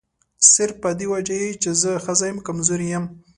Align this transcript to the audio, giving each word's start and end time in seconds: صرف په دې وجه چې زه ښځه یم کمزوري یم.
صرف 0.53 0.75
په 0.83 0.89
دې 0.99 1.05
وجه 1.11 1.37
چې 1.61 1.69
زه 1.81 1.91
ښځه 2.05 2.25
یم 2.29 2.37
کمزوري 2.47 2.87
یم. 2.93 3.05